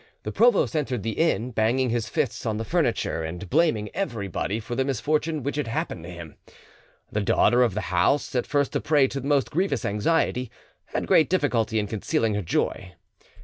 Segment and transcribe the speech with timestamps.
[0.23, 4.73] The provost entered the inn, banging his fist on the furniture, and blaming everybody for
[4.73, 6.37] the misfortune which had happened to him.
[7.11, 10.49] The daughter of the house, at first a prey to the most grievous anxiety,
[10.85, 12.95] had great difficulty in concealing her joy.